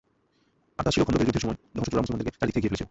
[0.77, 2.79] আর তা ছিল খন্দকের যুদ্ধের সময়, যখন শত্রুরা মুসলমানদেরকে চারদিক থেকে ঘিরে ফেলেছিল।